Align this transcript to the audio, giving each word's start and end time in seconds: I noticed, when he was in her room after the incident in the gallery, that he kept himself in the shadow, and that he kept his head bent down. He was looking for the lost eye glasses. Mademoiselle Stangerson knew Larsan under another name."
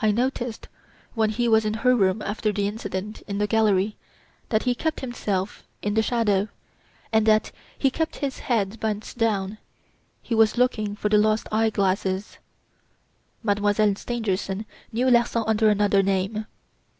I 0.00 0.10
noticed, 0.10 0.66
when 1.14 1.30
he 1.30 1.46
was 1.46 1.64
in 1.64 1.74
her 1.74 1.94
room 1.94 2.22
after 2.22 2.50
the 2.50 2.66
incident 2.66 3.22
in 3.28 3.38
the 3.38 3.46
gallery, 3.46 3.96
that 4.48 4.64
he 4.64 4.74
kept 4.74 4.98
himself 4.98 5.62
in 5.80 5.94
the 5.94 6.02
shadow, 6.02 6.48
and 7.12 7.24
that 7.26 7.52
he 7.78 7.88
kept 7.88 8.16
his 8.16 8.40
head 8.40 8.80
bent 8.80 9.14
down. 9.16 9.58
He 10.20 10.34
was 10.34 10.58
looking 10.58 10.96
for 10.96 11.08
the 11.08 11.18
lost 11.18 11.46
eye 11.52 11.70
glasses. 11.70 12.38
Mademoiselle 13.44 13.94
Stangerson 13.94 14.66
knew 14.90 15.08
Larsan 15.08 15.44
under 15.46 15.68
another 15.68 16.02
name." 16.02 16.46